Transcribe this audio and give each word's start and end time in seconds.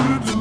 Do 0.00 0.32
-do. 0.32 0.39